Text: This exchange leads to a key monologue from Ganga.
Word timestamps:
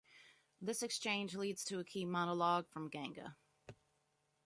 This 0.59 0.81
exchange 0.81 1.35
leads 1.35 1.63
to 1.65 1.77
a 1.77 1.83
key 1.83 2.05
monologue 2.05 2.67
from 2.71 2.89
Ganga. 2.89 3.37